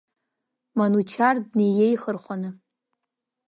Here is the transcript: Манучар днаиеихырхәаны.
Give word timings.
Манучар 0.77 1.35
днаиеихырхәаны. 1.49 2.49